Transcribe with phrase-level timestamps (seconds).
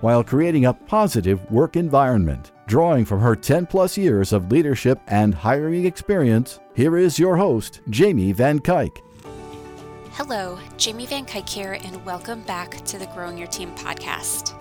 [0.00, 2.52] while creating a positive work environment.
[2.66, 7.80] Drawing from her 10 plus years of leadership and hiring experience, here is your host,
[7.90, 8.98] Jamie Van Cuyk.
[10.12, 14.54] Hello, Jamie Van Cuyk here, and welcome back to the Growing Your Team podcast.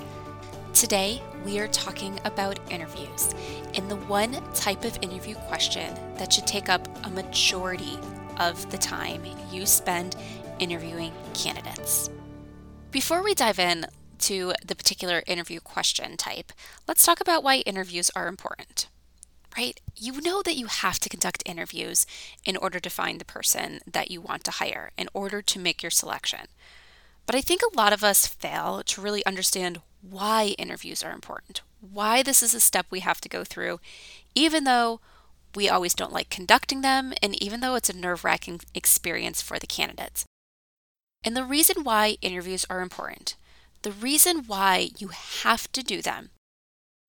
[0.73, 3.33] Today, we are talking about interviews
[3.75, 7.97] and the one type of interview question that should take up a majority
[8.37, 10.15] of the time you spend
[10.59, 12.09] interviewing candidates.
[12.91, 13.85] Before we dive in,
[14.21, 16.51] to the particular interview question type,
[16.87, 18.87] let's talk about why interviews are important.
[19.57, 19.79] Right?
[19.95, 22.05] You know that you have to conduct interviews
[22.45, 25.81] in order to find the person that you want to hire, in order to make
[25.81, 26.47] your selection.
[27.25, 31.61] But I think a lot of us fail to really understand why interviews are important,
[31.81, 33.79] why this is a step we have to go through,
[34.35, 34.99] even though
[35.55, 39.57] we always don't like conducting them, and even though it's a nerve wracking experience for
[39.59, 40.25] the candidates.
[41.23, 43.35] And the reason why interviews are important
[43.81, 46.31] the reason why you have to do them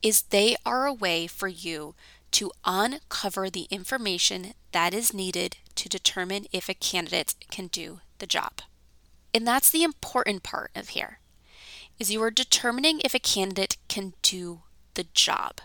[0.02, 1.94] is they are a way for you
[2.32, 8.26] to uncover the information that is needed to determine if a candidate can do the
[8.26, 8.62] job.
[9.34, 11.18] And that's the important part of here
[11.98, 14.62] is you are determining if a candidate can do
[14.94, 15.60] the job.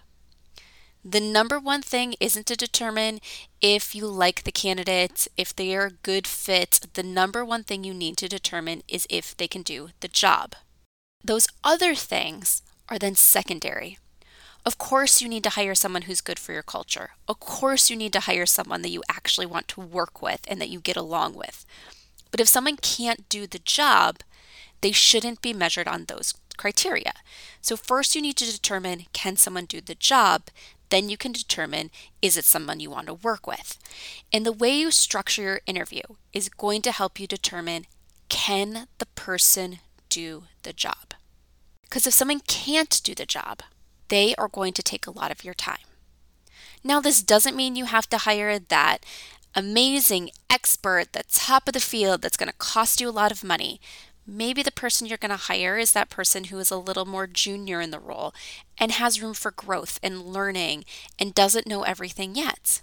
[1.04, 3.20] The number one thing isn't to determine
[3.62, 6.88] if you like the candidate, if they are a good fit.
[6.94, 10.56] The number one thing you need to determine is if they can do the job.
[11.26, 13.98] Those other things are then secondary.
[14.64, 17.14] Of course, you need to hire someone who's good for your culture.
[17.28, 20.62] Of course, you need to hire someone that you actually want to work with and
[20.62, 21.66] that you get along with.
[22.30, 24.20] But if someone can't do the job,
[24.82, 27.14] they shouldn't be measured on those criteria.
[27.60, 30.50] So, first, you need to determine can someone do the job?
[30.90, 31.90] Then you can determine
[32.22, 33.80] is it someone you want to work with?
[34.32, 37.88] And the way you structure your interview is going to help you determine
[38.30, 41.15] can the person do the job?
[41.86, 43.62] Because if someone can't do the job,
[44.10, 45.86] they are going to take a lot of your time.
[46.84, 49.00] Now, this doesn't mean you have to hire that
[49.56, 53.44] amazing expert, the top of the field that's going to cost you a lot of
[53.44, 53.80] money.
[54.28, 57.28] Maybe the person you're going to hire is that person who is a little more
[57.28, 58.34] junior in the role
[58.78, 60.86] and has room for growth and learning
[61.18, 62.82] and doesn't know everything yet.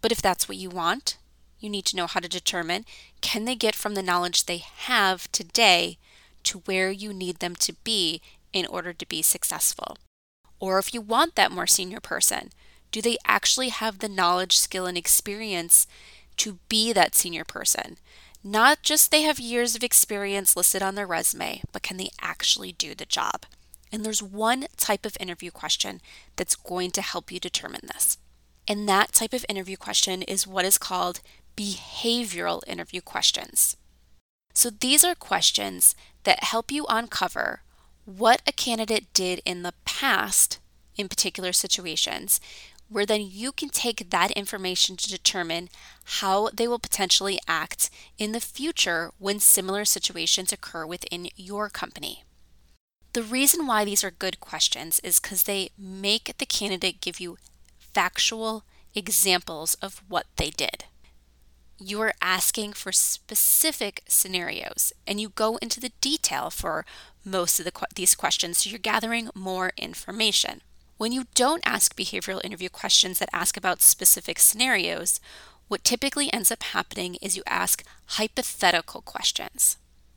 [0.00, 1.16] But if that's what you want,
[1.60, 2.84] you need to know how to determine
[3.20, 5.98] can they get from the knowledge they have today
[6.44, 8.20] to where you need them to be
[8.52, 9.98] in order to be successful.
[10.60, 12.50] Or if you want that more senior person,
[12.92, 15.86] do they actually have the knowledge, skill, and experience
[16.36, 17.98] to be that senior person?
[18.42, 22.72] Not just they have years of experience listed on their resume, but can they actually
[22.72, 23.46] do the job?
[23.90, 26.00] And there's one type of interview question
[26.36, 28.18] that's going to help you determine this.
[28.66, 31.20] And that type of interview question is what is called
[31.56, 33.76] behavioral interview questions.
[34.52, 35.94] So these are questions
[36.24, 37.62] that help you uncover
[38.04, 40.58] what a candidate did in the past
[40.96, 42.40] in particular situations,
[42.88, 45.68] where then you can take that information to determine
[46.04, 52.22] how they will potentially act in the future when similar situations occur within your company.
[53.14, 57.38] The reason why these are good questions is because they make the candidate give you
[57.78, 58.64] factual
[58.94, 60.84] examples of what they did
[61.78, 66.84] you are asking for specific scenarios and you go into the detail for
[67.24, 70.60] most of the, these questions so you're gathering more information.
[70.96, 75.20] When you don't ask behavioral interview questions that ask about specific scenarios,
[75.68, 79.76] what typically ends up happening is you ask hypothetical questions.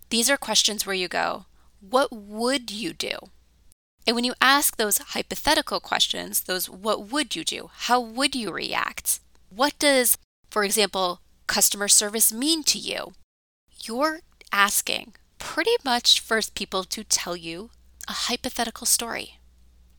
[0.09, 1.45] These are questions where you go,
[1.79, 3.17] What would you do?
[4.05, 7.69] And when you ask those hypothetical questions, those what would you do?
[7.73, 9.19] How would you react?
[9.49, 10.17] What does,
[10.49, 13.13] for example, customer service mean to you?
[13.83, 14.19] You're
[14.51, 17.69] asking pretty much for people to tell you
[18.07, 19.39] a hypothetical story.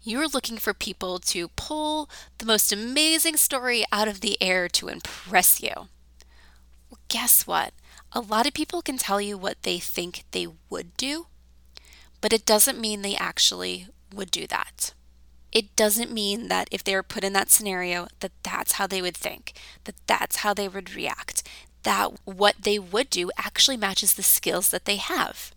[0.03, 2.09] You're looking for people to pull
[2.39, 5.89] the most amazing story out of the air to impress you.
[6.91, 7.75] Well, guess what?
[8.13, 11.27] A lot of people can tell you what they think they would do,
[12.21, 14.95] but it doesn't mean they actually would do that
[15.53, 19.03] it doesn't mean that if they were put in that scenario that that's how they
[19.03, 19.53] would think
[19.85, 21.43] that that's how they would react
[21.85, 25.53] that what they would do actually matches the skills that they have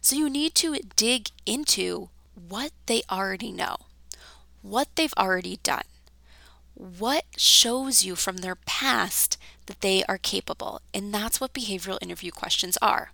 [0.00, 2.08] so you need to dig into
[2.48, 3.76] what they already know
[4.62, 5.82] what they've already done.
[6.74, 9.36] What shows you from their past
[9.66, 10.80] that they are capable?
[10.94, 13.10] And that's what behavioral interview questions are.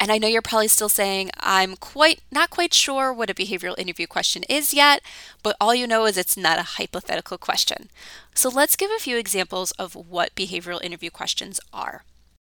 [0.00, 3.78] And I know you're probably still saying, I'm quite not quite sure what a behavioral
[3.78, 5.00] interview question is yet,
[5.42, 7.88] but all you know is it's not a hypothetical question.
[8.34, 12.04] So let's give a few examples of what behavioral interview questions are.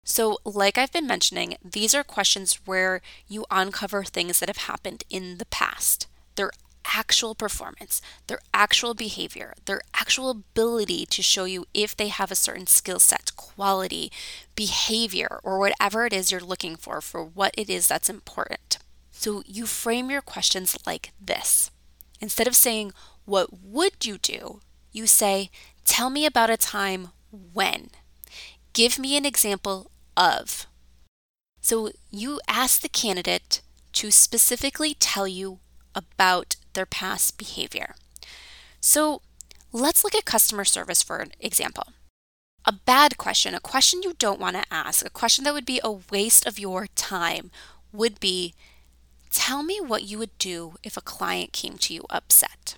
[0.05, 5.05] So, like I've been mentioning, these are questions where you uncover things that have happened
[5.11, 6.09] in the past.
[6.35, 6.51] They're
[6.95, 12.37] actual performance, their actual behavior, their actual ability to show you if they have a
[12.37, 14.11] certain skill set, quality,
[14.55, 18.79] behavior, or whatever it is you're looking for for what it is that's important.
[19.11, 21.71] So you frame your questions like this.
[22.21, 22.93] Instead of saying,
[23.25, 24.61] What would you do?
[24.93, 25.51] you say,
[25.85, 27.91] Tell me about a time when.
[28.73, 30.67] Give me an example of.
[31.61, 33.61] So you ask the candidate
[33.93, 35.61] to specifically tell you
[35.95, 37.95] about their past behavior.
[38.81, 39.23] So
[39.73, 41.93] let's look at customer service for an example.
[42.65, 45.81] A bad question, a question you don't want to ask, a question that would be
[45.83, 47.51] a waste of your time
[47.93, 48.55] would be
[49.33, 52.77] Tell me what you would do if a client came to you upset.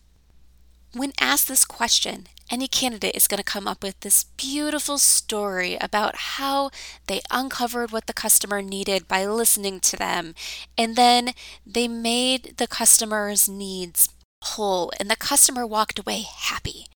[0.94, 5.76] When asked this question, any candidate is going to come up with this beautiful story
[5.80, 6.70] about how
[7.08, 10.36] they uncovered what the customer needed by listening to them.
[10.78, 11.32] And then
[11.66, 14.08] they made the customer's needs
[14.42, 16.86] whole, and the customer walked away happy.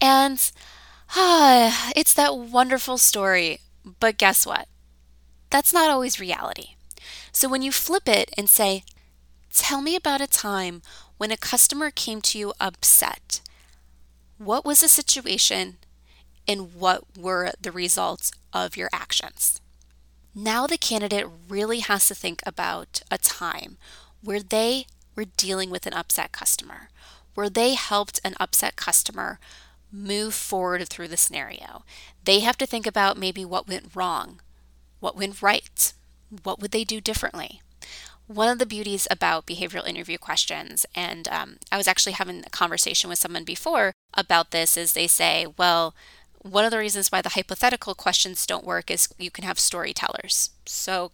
[0.00, 0.50] And
[1.14, 3.60] ah, it's that wonderful story.
[4.00, 4.66] But guess what?
[5.50, 6.70] That's not always reality.
[7.30, 8.82] So when you flip it and say,
[9.52, 10.82] Tell me about a time
[11.18, 13.40] when a customer came to you upset
[14.38, 15.76] what was the situation
[16.46, 19.60] and what were the results of your actions.
[20.34, 23.76] Now the candidate really has to think about a time
[24.22, 24.86] where they
[25.16, 26.88] were dealing with an upset customer,
[27.34, 29.40] where they helped an upset customer
[29.90, 31.82] move forward through the scenario.
[32.24, 34.40] They have to think about maybe what went wrong,
[35.00, 35.92] what went right,
[36.44, 37.60] what would they do differently
[38.28, 42.50] one of the beauties about behavioral interview questions, and um, I was actually having a
[42.50, 45.94] conversation with someone before about this, is they say, well,
[46.42, 50.50] one of the reasons why the hypothetical questions don't work is you can have storytellers.
[50.66, 51.12] So,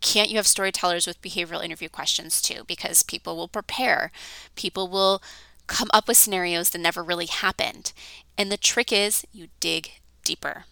[0.00, 2.62] can't you have storytellers with behavioral interview questions too?
[2.66, 4.10] Because people will prepare,
[4.54, 5.22] people will
[5.66, 7.92] come up with scenarios that never really happened.
[8.38, 10.64] And the trick is you dig deeper.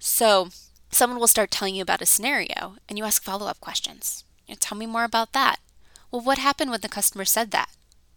[0.00, 0.48] So,
[0.90, 4.24] someone will start telling you about a scenario and you ask follow up questions.
[4.46, 5.60] You know, tell me more about that.
[6.10, 7.70] Well, what happened when the customer said that?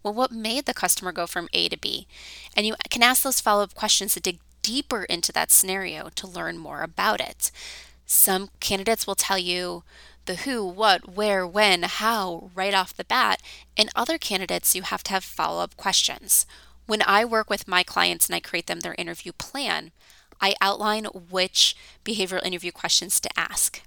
[0.04, 2.07] Well, what made the customer go from A to B?
[2.56, 6.27] And you can ask those follow up questions to dig deeper into that scenario to
[6.27, 7.51] learn more about it.
[8.06, 9.83] Some candidates will tell you
[10.25, 13.42] the who, what, where, when, how right off the bat,
[13.77, 16.45] and other candidates you have to have follow up questions.
[16.86, 19.92] When I work with my clients and I create them their interview plan,
[20.42, 23.81] I outline which behavioral interview questions to ask.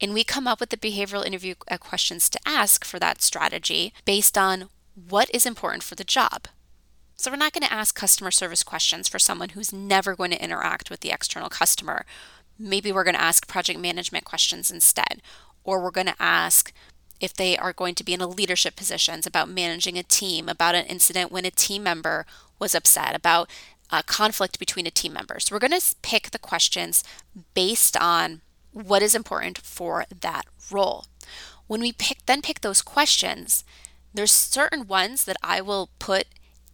[0.00, 3.92] And we come up with the behavioral interview uh, questions to ask for that strategy
[4.04, 6.48] based on what is important for the job.
[7.16, 10.42] So, we're not going to ask customer service questions for someone who's never going to
[10.42, 12.04] interact with the external customer.
[12.58, 15.22] Maybe we're going to ask project management questions instead,
[15.62, 16.72] or we're going to ask
[17.20, 20.74] if they are going to be in a leadership positions about managing a team, about
[20.74, 22.26] an incident when a team member
[22.58, 23.48] was upset, about
[23.90, 25.38] a conflict between a team member.
[25.38, 27.04] So, we're going to pick the questions
[27.54, 28.40] based on
[28.74, 31.06] what is important for that role.
[31.66, 33.64] When we pick then pick those questions,
[34.12, 36.26] there's certain ones that I will put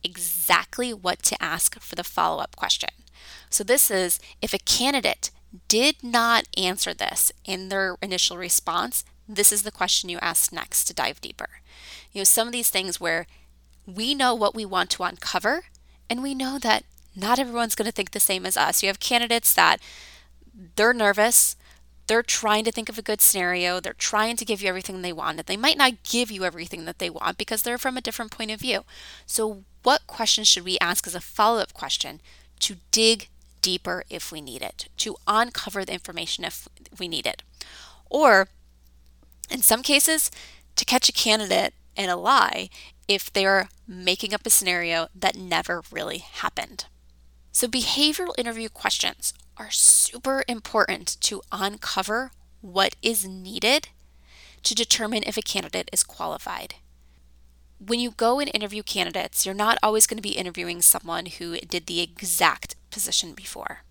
[0.03, 2.91] exactly what to ask for the follow-up question.
[3.51, 5.31] So this is if a candidate
[5.69, 10.85] did not answer this in their initial response, this is the question you ask next
[10.85, 11.49] to dive deeper.
[12.13, 13.27] You know, some of these things where
[13.87, 15.65] we know what we want to uncover
[16.09, 18.83] and we know that not everyone's going to think the same as us.
[18.83, 19.81] You have candidates that
[20.77, 21.57] they're nervous,
[22.11, 23.79] they're trying to think of a good scenario.
[23.79, 25.39] They're trying to give you everything they want.
[25.39, 28.33] And they might not give you everything that they want because they're from a different
[28.33, 28.81] point of view.
[29.27, 32.21] So, what questions should we ask as a follow up question
[32.59, 33.29] to dig
[33.63, 36.67] deeper if we need it, to uncover the information if
[36.99, 37.45] we need it?
[38.11, 38.49] Or,
[39.49, 40.33] in some cases,
[40.75, 42.71] to catch a candidate in a lie
[43.07, 46.87] if they're making up a scenario that never really happened.
[47.53, 53.89] So, behavioral interview questions are super important to uncover what is needed
[54.63, 56.77] to determine if a candidate is qualified.
[57.79, 61.59] When you go and interview candidates, you're not always going to be interviewing someone who
[61.59, 63.83] did the exact position before.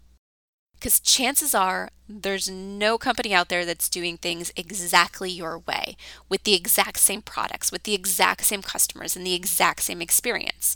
[0.74, 5.96] Because chances are there's no company out there that's doing things exactly your way
[6.30, 10.76] with the exact same products, with the exact same customers, and the exact same experience.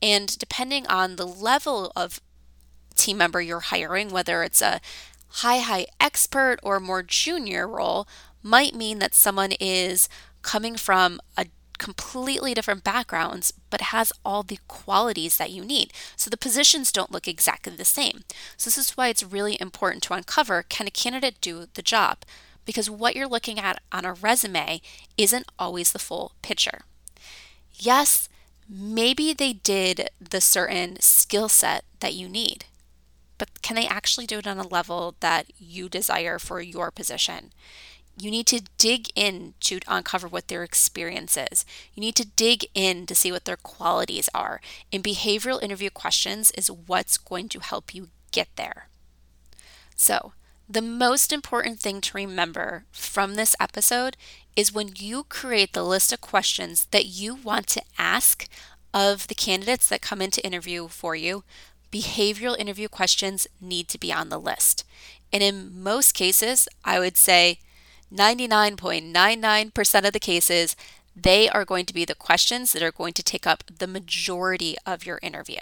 [0.00, 2.20] And depending on the level of
[2.92, 4.80] team member you're hiring, whether it's a
[5.28, 8.06] high, high expert or more junior role,
[8.42, 10.08] might mean that someone is
[10.42, 11.46] coming from a
[11.78, 15.92] completely different backgrounds, but has all the qualities that you need.
[16.16, 18.22] So the positions don't look exactly the same.
[18.56, 22.18] So this is why it's really important to uncover can a candidate do the job?
[22.64, 24.80] Because what you're looking at on a resume
[25.18, 26.82] isn't always the full picture.
[27.74, 28.28] Yes,
[28.68, 32.66] maybe they did the certain skill set that you need,
[33.42, 37.50] but can they actually do it on a level that you desire for your position?
[38.20, 41.64] you need to dig in to uncover what their experience is.
[41.94, 44.60] You need to dig in to see what their qualities are.
[44.92, 48.88] And behavioral interview questions is what's going to help you get there.
[49.96, 50.34] So,
[50.68, 54.18] the most important thing to remember from this episode
[54.54, 58.46] is when you create the list of questions that you want to ask
[58.94, 61.44] of the candidates that come in to interview for you,
[61.92, 64.84] behavioral interview questions need to be on the list.
[65.32, 67.58] And in most cases, I would say
[68.12, 70.76] 99.99% of the cases,
[71.14, 74.76] they are going to be the questions that are going to take up the majority
[74.84, 75.60] of your interview.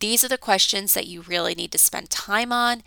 [0.00, 2.82] These are the questions that you really need to spend time on,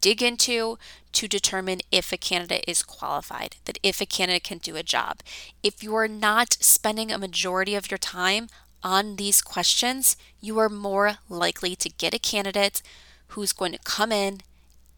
[0.00, 0.78] dig into
[1.12, 5.20] to determine if a candidate is qualified, that if a candidate can do a job.
[5.62, 8.48] If you are not spending a majority of your time
[8.86, 12.82] on these questions, you are more likely to get a candidate
[13.28, 14.42] who's going to come in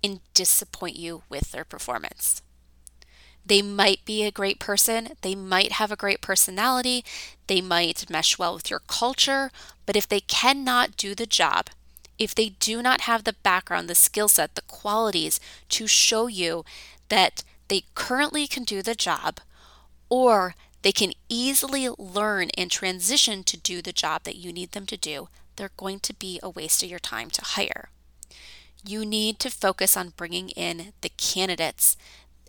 [0.04, 2.42] and disappoint you with their performance.
[3.46, 7.02] They might be a great person, they might have a great personality,
[7.46, 9.50] they might mesh well with your culture,
[9.86, 11.70] but if they cannot do the job,
[12.18, 15.40] if they do not have the background, the skill set, the qualities
[15.70, 16.62] to show you
[17.08, 19.40] that they currently can do the job,
[20.10, 24.86] or they can easily learn and transition to do the job that you need them
[24.86, 27.90] to do, they're going to be a waste of your time to hire.
[28.86, 31.96] You need to focus on bringing in the candidates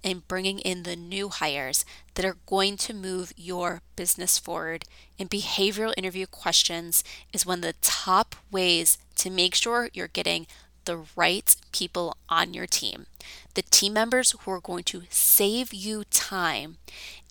[0.04, 1.84] and bringing in the new hires
[2.14, 4.86] that are going to move your business forward.
[5.18, 10.48] And behavioral interview questions is one of the top ways to make sure you're getting
[10.90, 13.06] the right people on your team.
[13.54, 16.78] The team members who are going to save you time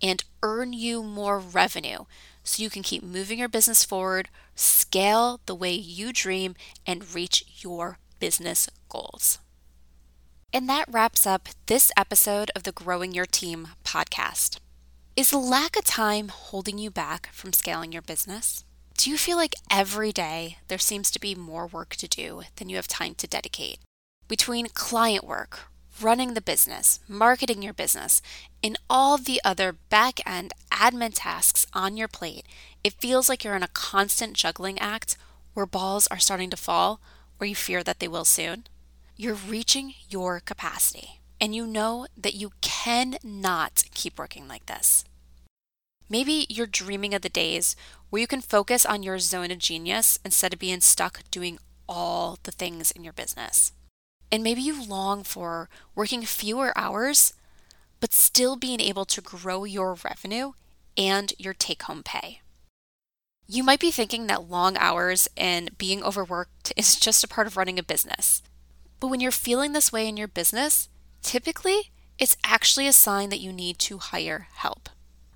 [0.01, 2.05] and earn you more revenue
[2.45, 6.55] so you can keep moving your business forward, scale the way you dream,
[6.87, 9.41] and reach your business goals.
[10.53, 14.61] And that wraps up this episode of the Growing Your Team podcast.
[15.17, 18.63] Is lack of time holding you back from scaling your business?
[18.99, 22.69] Do you feel like every day there seems to be more work to do than
[22.69, 23.79] you have time to dedicate?
[24.27, 25.71] Between client work,
[26.03, 28.21] running the business, marketing your business,
[28.61, 32.45] and all the other back end admin tasks on your plate,
[32.83, 35.17] it feels like you're in a constant juggling act
[35.55, 37.01] where balls are starting to fall
[37.39, 38.65] or you fear that they will soon.
[39.17, 45.05] You're reaching your capacity, and you know that you cannot keep working like this.
[46.11, 47.77] Maybe you're dreaming of the days
[48.11, 52.39] where you can focus on your zone of genius instead of being stuck doing all
[52.43, 53.73] the things in your business.
[54.31, 57.33] And maybe you long for working fewer hours,
[58.01, 60.53] but still being able to grow your revenue
[60.97, 62.41] and your take home pay.
[63.47, 67.57] You might be thinking that long hours and being overworked is just a part of
[67.57, 68.43] running a business.
[69.01, 70.89] But when you're feeling this way in your business,
[71.23, 74.89] typically it's actually a sign that you need to hire help.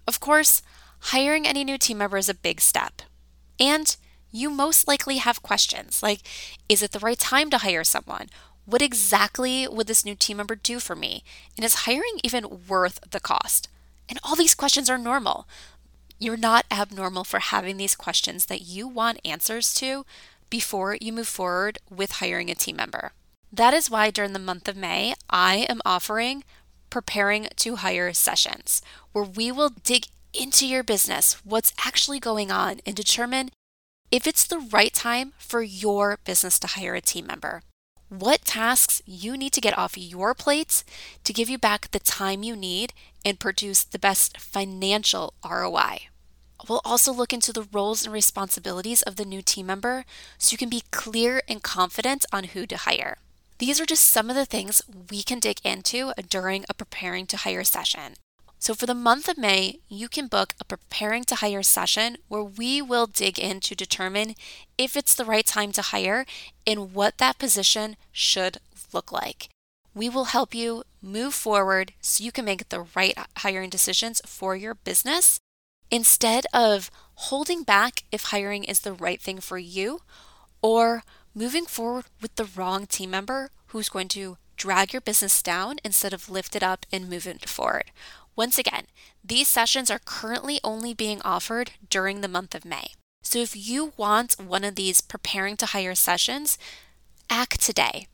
[0.07, 0.62] Of course,
[1.06, 3.02] hiring any new team member is a big step.
[3.59, 3.97] And
[4.30, 6.21] you most likely have questions like
[6.68, 8.28] Is it the right time to hire someone?
[8.64, 11.25] What exactly would this new team member do for me?
[11.56, 13.68] And is hiring even worth the cost?
[14.09, 15.49] And all these questions are normal.
[16.18, 20.06] You're not abnormal for having these questions that you want answers to
[20.50, 23.12] before you move forward with hiring a team member.
[23.52, 26.44] That is why during the month of May, I am offering
[26.90, 28.82] preparing to hire sessions
[29.12, 33.51] where we will dig into your business, what's actually going on, and determine
[34.11, 37.62] if it's the right time for your business to hire a team member.
[38.09, 40.85] What tasks you need to get off your plates
[41.25, 42.93] to give you back the time you need
[43.25, 46.09] and produce the best financial ROI.
[46.69, 50.05] We'll also look into the roles and responsibilities of the new team member
[50.39, 53.19] so you can be clear and confident on who to hire.
[53.59, 57.39] These are just some of the things we can dig into during a preparing to
[57.39, 58.15] hire session.
[58.62, 62.45] So, for the month of May, you can book a preparing to hire session where
[62.45, 64.37] we will dig in to determine
[64.78, 66.25] if it's the right time to hire
[66.64, 68.59] and what that position should
[68.92, 69.49] look like.
[69.97, 74.54] We will help you move forward so you can make the right hiring decisions for
[74.54, 75.40] your business
[75.90, 80.02] instead of holding back if hiring is the right thing for you
[80.62, 81.02] or
[81.35, 86.12] moving forward with the wrong team member who's going to drag your business down instead
[86.12, 87.90] of lift it up and move it forward.
[88.35, 88.87] Once again,
[89.25, 92.93] these sessions are currently only being offered during the month of May.
[93.23, 96.59] So if you want one of these preparing to hire sessions,
[97.31, 98.09] act today.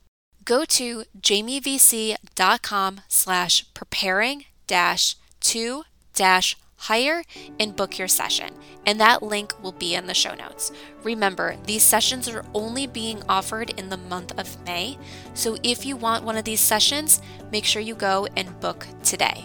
[0.44, 5.84] Go to jamievc.com slash preparing dash to
[6.14, 7.22] dash hire
[7.58, 8.54] and book your session.
[8.86, 10.70] And that link will be in the show notes.
[11.02, 14.98] Remember, these sessions are only being offered in the month of May.
[15.34, 17.20] So if you want one of these sessions,
[17.52, 19.44] make sure you go and book today.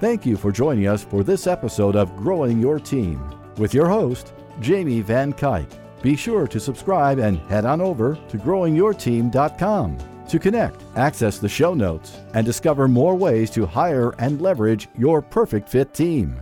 [0.00, 3.20] Thank you for joining us for this episode of Growing Your Team
[3.56, 5.66] with your host, Jamie Van Cuyk.
[6.02, 11.74] Be sure to subscribe and head on over to growingyourteam.com to connect, access the show
[11.74, 16.40] notes, and discover more ways to hire and leverage your perfect fit team.